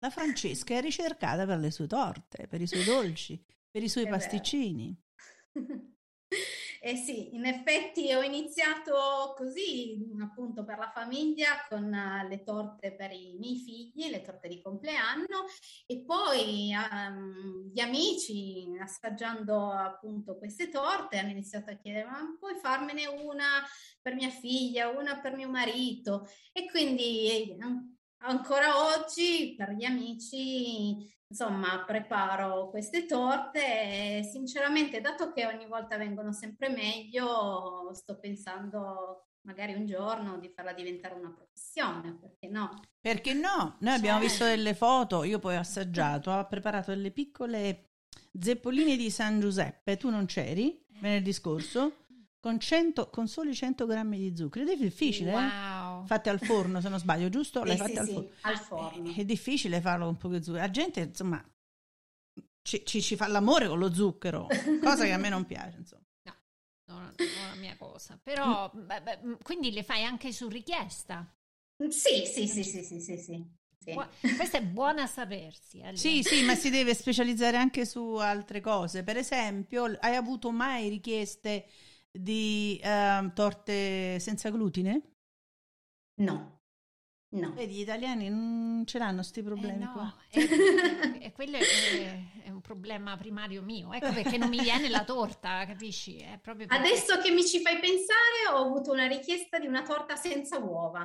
[0.00, 4.04] la Francesca è ricercata per le sue torte, per i suoi dolci, per i suoi
[4.04, 4.94] è pasticcini.
[6.84, 12.94] Eh sì, in effetti ho iniziato così, appunto per la famiglia, con uh, le torte
[12.94, 15.46] per i miei figli, le torte di compleanno
[15.86, 22.56] e poi um, gli amici, assaggiando appunto queste torte, hanno iniziato a chiedere: Ma puoi
[22.56, 23.64] farmene una
[24.02, 26.28] per mia figlia, una per mio marito?
[26.52, 27.56] E quindi
[28.18, 35.96] ancora oggi per gli amici insomma, preparo queste torte e sinceramente, dato che ogni volta
[35.96, 42.80] vengono sempre meglio, sto pensando magari un giorno di farla diventare una professione, perché no?
[43.00, 43.76] Perché no?
[43.80, 47.90] Noi abbiamo cioè visto delle foto, io poi ho assaggiato, ho preparato delle piccole
[48.38, 51.96] zeppoline di San Giuseppe, tu non c'eri venerdì scorso?
[52.40, 54.64] Con, 100, con soli 100 grammi di zucchero.
[54.64, 55.34] Ed è difficile, eh?
[55.34, 55.42] wow.
[55.42, 55.48] eh?
[56.06, 57.60] Fatte al forno, se non sbaglio, giusto?
[57.60, 58.30] Sì, L'hai fatte sì, al, sì, forno.
[58.40, 59.12] al forno.
[59.12, 60.64] È, è, difficile farlo con poco zucchero.
[60.64, 61.44] La gente, insomma,
[62.62, 64.46] ci, ci, ci, fa l'amore con lo zucchero,
[64.82, 66.02] cosa che a me non piace, insomma.
[66.86, 68.20] No, non, non è la mia cosa.
[68.22, 71.34] Però, beh, beh, quindi le fai anche su richiesta?
[71.88, 73.16] Sì, sì, sì, sì, sì, sì.
[73.16, 73.62] sì.
[73.84, 74.34] Sì.
[74.34, 75.80] Questa è buona a sapersi.
[75.80, 75.96] Allora.
[75.96, 79.02] Sì, sì, ma si deve specializzare anche su altre cose.
[79.02, 81.66] Per esempio, hai avuto mai richieste
[82.10, 85.13] di uh, torte senza glutine?
[86.16, 86.52] No.
[87.34, 87.52] No.
[87.52, 92.50] Vedi, gli italiani non ce l'hanno questi problemi eh no, e, e, quello è, è,
[92.50, 93.92] un problema primario mio.
[93.92, 96.24] Ecco perché non mi viene la torta, capisci?
[96.40, 96.66] Perché...
[96.68, 101.00] Adesso che mi ci fai pensare, ho avuto una richiesta di una torta senza uova.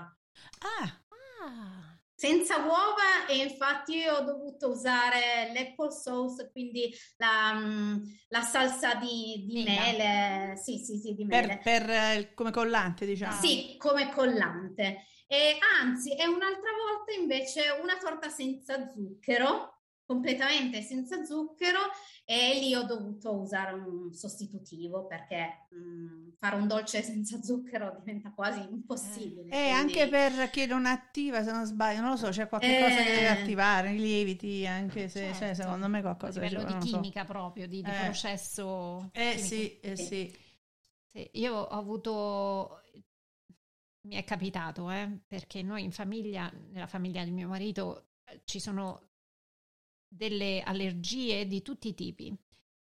[0.59, 1.01] Ah!
[1.41, 8.95] ah senza uova e infatti ho dovuto usare l'apple sauce, quindi la, mm, la salsa
[8.95, 11.61] di, di mele, sì, sì, sì, di mele.
[11.63, 13.39] Per, per, eh, come collante, diciamo.
[13.39, 15.05] Sì, come collante.
[15.27, 19.78] E anzi, è un'altra volta invece una torta senza zucchero,
[20.09, 21.77] completamente senza zucchero
[22.25, 27.95] e lì ho dovuto usare un sostitutivo perché mh, mm, fare un dolce senza zucchero
[27.99, 29.51] diventa quasi impossibile.
[29.51, 29.99] E eh, quindi...
[29.99, 32.81] anche per chi non attiva, se non sbaglio, non lo so, c'è qualche eh...
[32.81, 35.37] cosa che deve attivare, i lieviti, anche se certo.
[35.37, 36.39] cioè, secondo me qualcosa...
[36.39, 37.27] A livello di chimica so.
[37.27, 38.03] proprio, di, di eh.
[38.05, 39.11] processo...
[39.13, 40.05] Eh sì, eh sì.
[41.11, 41.29] sì.
[41.33, 42.81] Io ho avuto
[44.07, 48.05] mi è capitato, eh, perché noi in famiglia, nella famiglia di mio marito,
[48.45, 49.08] ci sono
[50.09, 52.35] delle allergie di tutti i tipi.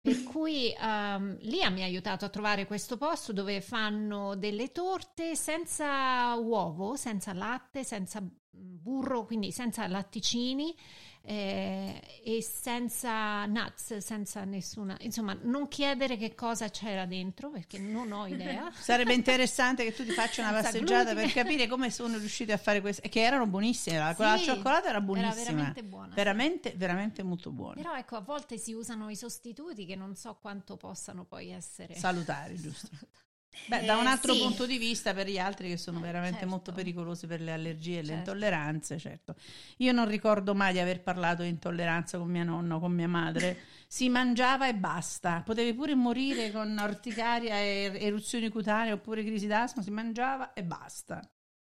[0.01, 5.37] Per cui um, Lia mi ha aiutato a trovare questo posto dove fanno delle torte
[5.37, 8.21] senza uovo, senza latte, senza
[8.51, 10.75] burro, quindi senza latticini
[11.25, 18.11] eh, e senza nuts, senza nessuna, insomma, non chiedere che cosa c'era dentro perché non
[18.13, 18.71] ho idea.
[18.75, 22.81] Sarebbe interessante che tu ti faccia una passeggiata per capire come sono riusciti a fare
[22.81, 27.51] questo, che erano buonissime, la, sì, cioccolata era buonissima, era veramente buona, veramente, veramente molto
[27.51, 27.75] buona.
[27.75, 31.95] Però ecco, a volte si usano i sostituti che non so quanto possano poi essere
[31.95, 32.89] salutari, giusto?
[33.67, 34.43] Beh, da un eh, altro eh, sì.
[34.43, 36.51] punto di vista per gli altri che sono veramente certo.
[36.51, 38.11] molto pericolosi per le allergie e certo.
[38.11, 39.35] le intolleranze, certo.
[39.79, 43.09] Io non ricordo mai di aver parlato di intolleranza con mia nonna o con mia
[43.09, 43.59] madre.
[43.87, 45.43] si mangiava e basta.
[45.45, 51.21] Potevi pure morire con orticaria e eruzioni cutanee oppure crisi d'asma, si mangiava e basta.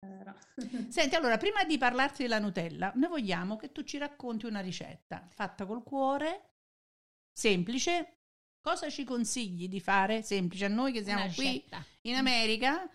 [0.89, 5.27] Senti, allora, prima di parlarti della Nutella, noi vogliamo che tu ci racconti una ricetta
[5.31, 6.51] fatta col cuore,
[7.33, 8.22] semplice,
[8.63, 10.23] Cosa ci consigli di fare?
[10.23, 11.65] Semplice, a noi che siamo qui
[12.03, 12.89] in America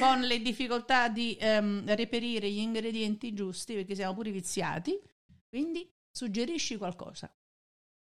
[0.00, 4.98] con le difficoltà di um, reperire gli ingredienti giusti perché siamo pure viziati.
[5.46, 7.30] Quindi suggerisci qualcosa.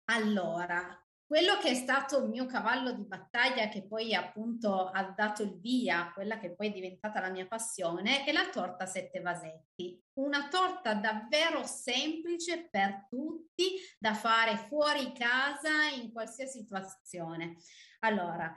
[0.06, 1.01] Allora,
[1.32, 5.58] quello che è stato il mio cavallo di battaglia, che poi appunto ha dato il
[5.62, 9.98] via a quella che poi è diventata la mia passione, è la torta sette vasetti.
[10.16, 13.64] Una torta davvero semplice per tutti
[13.98, 17.56] da fare fuori casa in qualsiasi situazione.
[18.00, 18.54] Allora,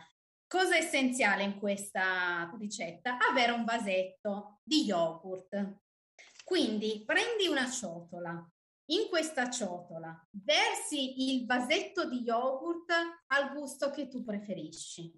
[0.48, 3.18] cosa è essenziale in questa ricetta?
[3.30, 5.76] Avere un vasetto di yogurt.
[6.42, 8.44] Quindi prendi una ciotola,
[8.86, 12.92] in questa ciotola versi il vasetto di yogurt
[13.28, 15.12] al gusto che tu preferisci.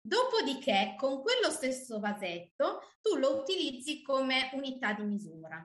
[0.00, 5.62] Dopodiché, con quello stesso vasetto, tu lo utilizzi come unità di misura.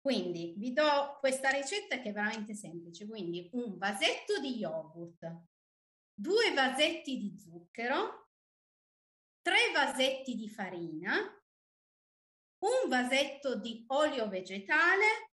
[0.00, 3.06] Quindi vi do questa ricetta che è veramente semplice.
[3.06, 5.44] Quindi un vasetto di yogurt,
[6.12, 8.28] due vasetti di zucchero,
[9.40, 11.16] tre vasetti di farina,
[12.58, 15.35] un vasetto di olio vegetale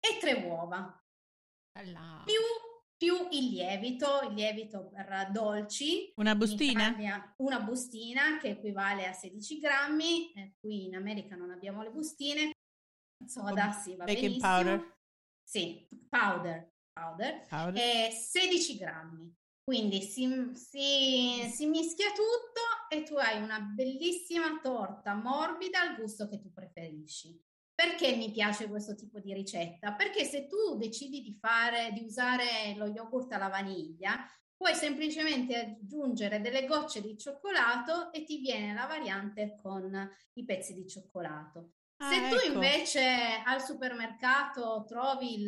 [0.00, 1.00] e tre uova.
[2.24, 2.34] Più,
[2.96, 6.12] più, il lievito, il lievito per dolci.
[6.16, 6.88] Una bustina?
[6.88, 10.32] Italia, una bustina che equivale a 16 grammi.
[10.32, 12.52] Eh, qui in America non abbiamo le bustine.
[13.26, 14.52] Soda, sì, va Baking benissimo.
[14.52, 14.96] powder?
[15.42, 16.72] Sì, powder.
[16.92, 17.46] powder.
[17.48, 17.82] powder.
[17.82, 19.34] E 16 grammi.
[19.62, 26.28] Quindi si, si, si, mischia tutto e tu hai una bellissima torta morbida al gusto
[26.28, 27.40] che tu preferisci.
[27.80, 29.94] Perché mi piace questo tipo di ricetta?
[29.94, 34.22] Perché se tu decidi di fare, di usare lo yogurt alla vaniglia,
[34.54, 39.90] puoi semplicemente aggiungere delle gocce di cioccolato e ti viene la variante con
[40.34, 41.70] i pezzi di cioccolato.
[42.02, 42.36] Ah, Se ecco.
[42.36, 43.00] tu invece
[43.42, 45.46] al supermercato trovi il,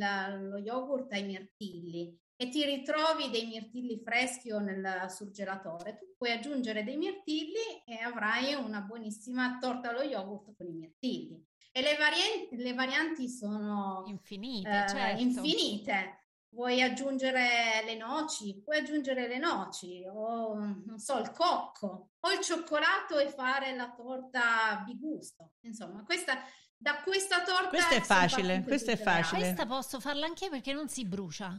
[0.48, 6.32] lo yogurt ai mirtilli e ti ritrovi dei mirtilli freschi o nel surgelatore, tu puoi
[6.32, 11.50] aggiungere dei mirtilli e avrai una buonissima torta allo yogurt con i mirtilli.
[11.74, 15.20] E le, varianti, le varianti sono infinite, eh, certo.
[15.20, 16.26] infinite.
[16.50, 18.60] Vuoi aggiungere le noci?
[18.62, 23.90] Puoi aggiungere le noci o non so, il cocco o il cioccolato e fare la
[23.90, 25.52] torta bigusto.
[25.62, 26.36] Insomma, questa
[26.76, 29.40] da questa torta Questo è facile, questo è facile.
[29.40, 31.58] Questa posso farla anche perché non si brucia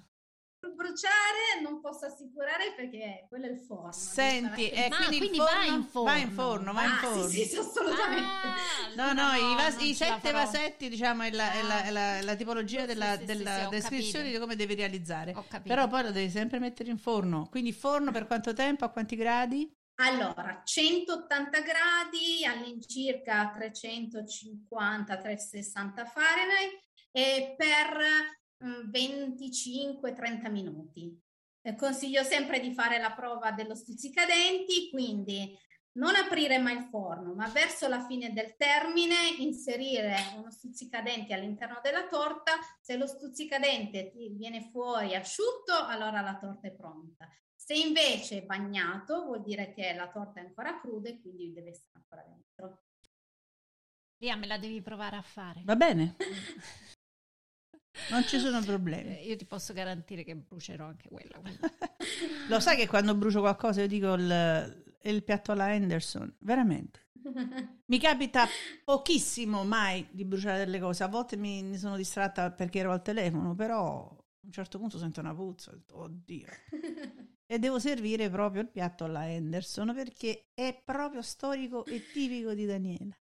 [0.83, 3.93] bruciare non posso assicurare perché quello è il forno.
[3.93, 6.11] Senti, eh, Ma, quindi, quindi forno, va in forno.
[6.11, 7.23] Va in forno, va in forno.
[7.23, 8.25] Ah, sì, sì, assolutamente.
[8.25, 8.57] Ah,
[8.95, 12.21] no, no, no, i, vas- i sette vasetti, diciamo, è la, è la, è la,
[12.21, 15.33] la tipologia della, sì, della descrizione di come devi realizzare.
[15.63, 17.47] Però poi lo devi sempre mettere in forno.
[17.49, 18.83] Quindi forno per quanto tempo?
[18.85, 19.73] A quanti gradi?
[19.95, 26.79] Allora, 180 gradi all'incirca 350-360 Fahrenheit
[27.11, 31.19] e per 25-30 minuti.
[31.61, 35.57] Eh, consiglio sempre di fare la prova dello stuzzicadenti, quindi
[35.93, 41.79] non aprire mai il forno, ma verso la fine del termine inserire uno stuzzicadente all'interno
[41.83, 42.53] della torta.
[42.81, 47.29] Se lo stuzzicadente viene fuori asciutto, allora la torta è pronta.
[47.55, 51.69] Se invece è bagnato, vuol dire che la torta è ancora cruda e quindi deve
[51.69, 52.83] essere ancora dentro.
[54.17, 55.61] Lia, me la devi provare a fare.
[55.63, 56.15] Va bene.
[58.09, 59.17] Non ci sono problemi.
[59.17, 61.39] Eh, io ti posso garantire che brucerò anche quella.
[62.49, 67.01] Lo sai che quando brucio qualcosa io dico il, il piatto alla Henderson, veramente.
[67.85, 68.45] Mi capita
[68.83, 73.01] pochissimo mai di bruciare delle cose, a volte mi, mi sono distratta perché ero al
[73.01, 76.47] telefono, però a un certo punto sento una puzza, oddio.
[77.45, 82.65] e devo servire proprio il piatto alla Henderson perché è proprio storico e tipico di
[82.65, 83.15] Daniela.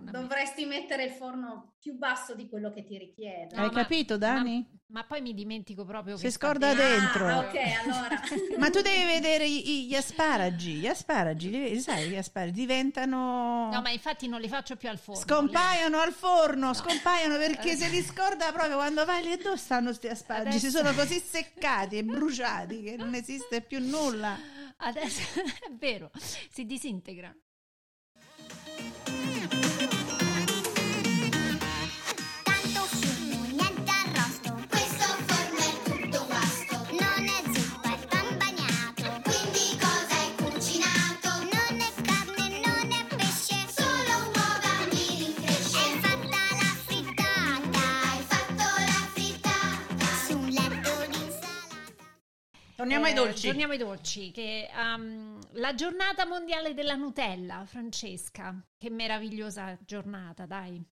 [0.00, 3.54] Dovresti mettere il forno più basso di quello che ti richiede.
[3.54, 4.66] Hai capito, Dani?
[4.86, 6.28] Ma, ma, poi mi dimentico proprio che.
[6.28, 7.28] Si scorda dentro.
[7.28, 8.20] Ah, ok, allora.
[8.58, 10.74] ma tu devi vedere gli asparagi.
[10.74, 13.70] Gli asparagi, sai, gli asparagi diventano.
[13.70, 15.20] No, ma infatti non li faccio più al forno.
[15.20, 16.74] Scompaiono al forno, no.
[16.74, 20.48] scompaiono perché se li scorda proprio quando vai lì dove stanno questi asparagi?
[20.48, 20.66] Adesso...
[20.66, 24.38] Si sono così seccati e bruciati che non esiste più nulla.
[24.76, 26.10] Adesso è vero,
[26.50, 27.34] si disintegra.
[52.82, 53.46] Torniamo ai dolci.
[53.46, 54.30] Torniamo ai dolci.
[54.32, 58.60] Che, um, la giornata mondiale della Nutella, Francesca.
[58.76, 60.84] Che meravigliosa giornata, dai.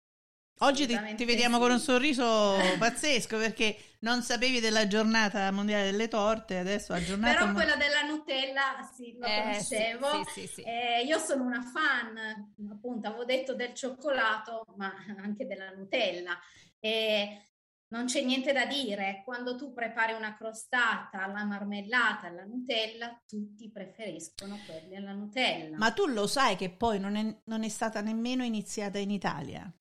[0.60, 1.62] Oggi ti, ti, vediamo sì.
[1.62, 7.38] con un sorriso pazzesco perché non sapevi della giornata mondiale delle torte, adesso la giornata...
[7.38, 10.24] Però quella della Nutella sì, lo eh, conoscevo.
[10.34, 15.70] Sì, sì, eh, io sono una fan, appunto, avevo detto del cioccolato, ma anche della
[15.70, 16.36] Nutella.
[16.80, 17.44] E
[17.88, 23.70] non c'è niente da dire, quando tu prepari una crostata alla marmellata, alla Nutella, tutti
[23.70, 25.76] preferiscono quelli alla Nutella.
[25.76, 29.72] Ma tu lo sai che poi non è, non è stata nemmeno iniziata in Italia?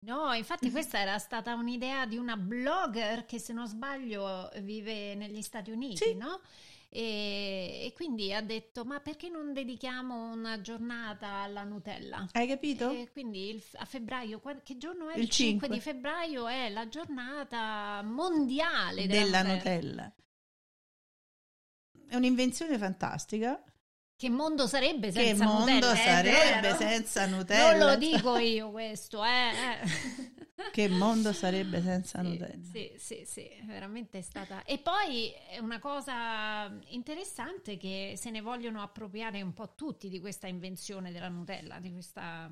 [0.00, 5.40] No, infatti questa era stata un'idea di una blogger che se non sbaglio vive negli
[5.40, 6.14] Stati Uniti, sì.
[6.14, 6.40] no?
[6.96, 12.28] E, e, quindi ha detto ma perché non dedichiamo una giornata alla Nutella?
[12.30, 12.88] Hai capito?
[12.88, 15.16] E quindi il, a febbraio, che giorno è?
[15.16, 15.66] Il, il 5.
[15.66, 15.68] 5.
[15.68, 19.54] di febbraio è la giornata mondiale della, della Nutella.
[19.54, 20.14] Nutella.
[22.06, 23.60] È un'invenzione fantastica
[24.24, 25.94] che mondo sarebbe senza che mondo Nutella?
[25.96, 27.76] sarebbe senza Nutella?
[27.76, 29.52] Non lo dico io questo, eh.
[30.72, 32.64] che mondo sarebbe senza sì, Nutella?
[32.72, 34.64] Sì, sì, sì, veramente è stata.
[34.64, 40.20] E poi è una cosa interessante che se ne vogliono appropriare un po' tutti di
[40.20, 42.50] questa invenzione della Nutella, di questa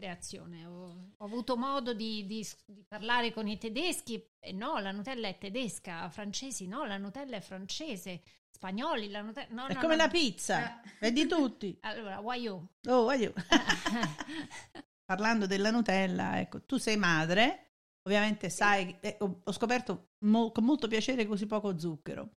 [0.00, 0.64] creazione.
[0.64, 5.28] Ho, ho avuto modo di, di, di, parlare con i tedeschi e no, la Nutella
[5.28, 9.46] è tedesca, francesi no, la Nutella è francese spagnoli, la Nutella...
[9.50, 11.78] No, è no, come no, la pizza, è di tutti.
[11.82, 12.66] Allora, why you?
[12.88, 13.32] Oh, why you?
[15.04, 17.72] Parlando della Nutella, ecco, tu sei madre,
[18.02, 22.38] ovviamente sai, eh, ho, ho, scoperto mo, con molto piacere così poco zucchero.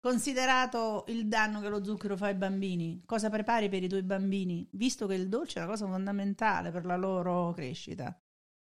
[0.00, 4.66] Considerato il danno che lo zucchero fa ai bambini, cosa prepari per i tuoi bambini?
[4.72, 8.18] Visto che il dolce è una cosa fondamentale per la loro crescita.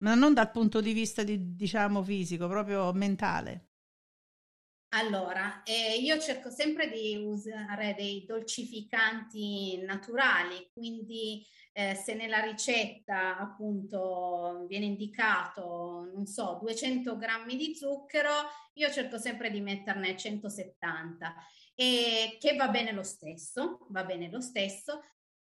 [0.04, 3.73] ma non dal punto di vista di, diciamo fisico, proprio mentale.
[4.96, 13.36] Allora, eh, io cerco sempre di usare dei dolcificanti naturali, quindi eh, se nella ricetta
[13.40, 18.30] appunto viene indicato, non so, 200 grammi di zucchero,
[18.74, 21.34] io cerco sempre di metterne 170
[21.74, 25.02] e che va bene lo stesso, va bene lo stesso,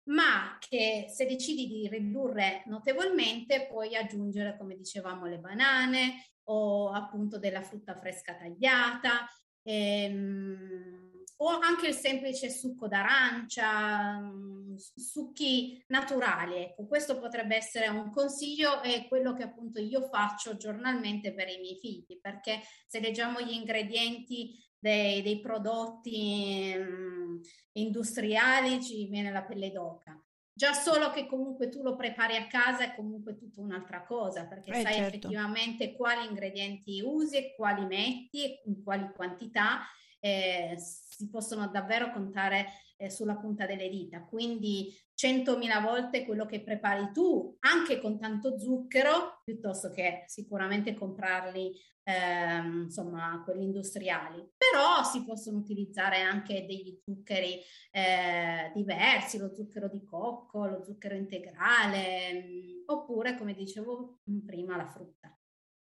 [0.05, 6.15] ma che se decidi di ridurre notevolmente puoi aggiungere, come dicevamo, le banane
[6.45, 9.27] o appunto della frutta fresca tagliata
[9.63, 16.57] ehm, o anche il semplice succo d'arancia, mm, succhi naturali.
[16.57, 21.59] Ecco, questo potrebbe essere un consiglio e quello che appunto io faccio giornalmente per i
[21.59, 27.41] miei figli, perché se leggiamo gli ingredienti dei, dei prodotti um,
[27.73, 30.24] industriali ci viene la pelle d'oca.
[30.57, 34.71] Già solo che comunque tu lo prepari a casa è comunque tutta un'altra cosa, perché
[34.71, 35.17] eh, sai certo.
[35.17, 39.81] effettivamente quali ingredienti usi e quali metti e in quali quantità.
[40.21, 44.23] Eh, si possono davvero contare eh, sulla punta delle dita.
[44.25, 51.73] Quindi 100.000 volte quello che prepari tu, anche con tanto zucchero, piuttosto che sicuramente comprarli,
[52.05, 54.53] ehm, insomma, quelli industriali.
[54.57, 61.15] Però si possono utilizzare anche degli zuccheri eh, diversi, lo zucchero di cocco, lo zucchero
[61.15, 65.37] integrale, mh, mm, oppure, come dicevo prima, la frutta.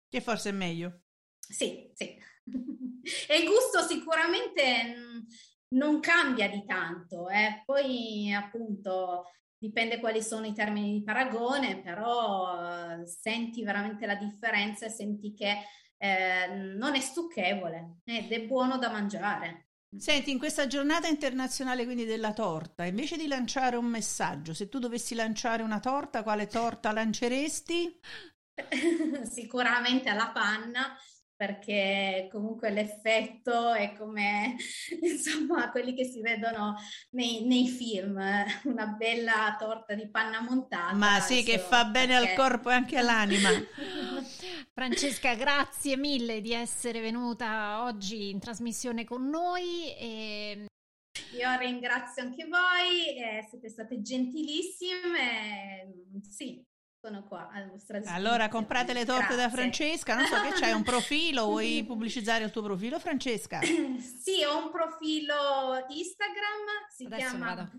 [0.09, 1.01] Che forse è meglio.
[1.39, 2.17] Sì, sì.
[3.27, 5.25] e il gusto sicuramente mh,
[5.75, 7.63] non cambia di tanto, eh.
[7.65, 9.25] poi appunto
[9.59, 15.33] dipende quali sono i termini di paragone, però eh, senti veramente la differenza e senti
[15.33, 15.63] che
[15.97, 19.67] eh, non è stucchevole ed è buono da mangiare.
[19.97, 24.79] Senti, in questa giornata internazionale quindi della torta, invece di lanciare un messaggio, se tu
[24.79, 27.99] dovessi lanciare una torta, quale torta lanceresti?
[29.31, 30.97] Sicuramente alla panna,
[31.37, 34.55] perché comunque l'effetto è come
[35.01, 36.75] insomma quelli che si vedono
[37.11, 38.19] nei, nei film,
[38.63, 40.93] una bella torta di panna montata.
[40.93, 42.31] Ma sì, che fa bene perché...
[42.31, 43.49] al corpo e anche all'anima.
[44.77, 49.91] Francesca, grazie mille di essere venuta oggi in trasmissione con noi.
[49.97, 50.67] E...
[51.35, 55.95] Io ringrazio anche voi, eh, siete state gentilissime.
[56.21, 56.63] Sì,
[57.01, 58.15] sono qua a vostra disposizione.
[58.15, 59.43] Allora comprate le torte Grazie.
[59.43, 63.61] da Francesca, non so che c'hai un profilo, vuoi pubblicizzare il tuo profilo Francesca?
[63.65, 66.65] sì, ho un profilo Instagram,
[66.95, 67.55] si Adesso chiama...
[67.55, 67.71] Vado.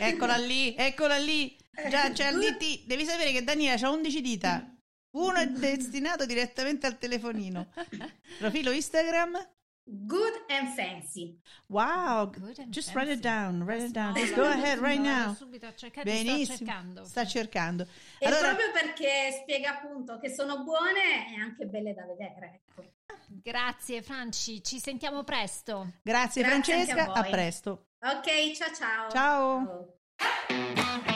[0.00, 1.56] Eccola lì, eccola lì,
[1.88, 4.68] già c'è il DT, devi sapere che Daniela ha 11 dita,
[5.16, 7.68] uno è destinato direttamente al telefonino.
[8.38, 9.54] Profilo Instagram?
[9.88, 11.38] Good and fancy.
[11.68, 12.94] Wow, and just fancy.
[12.94, 14.14] write it down, write it down.
[14.14, 15.32] Just go ahead right now.
[15.34, 17.04] Subito Benissimo, sta cercando.
[17.04, 17.86] Sta cercando.
[18.18, 18.48] E allora...
[18.48, 22.62] proprio perché spiega appunto che sono buone e anche belle da vedere.
[22.74, 22.94] Ecco.
[23.28, 25.92] Grazie Franci, ci sentiamo presto.
[26.02, 27.86] Grazie, Grazie Francesca, a, a, presto.
[28.00, 29.10] Ok, ciao ciao.
[29.10, 29.96] Ciao.
[30.74, 31.15] ciao.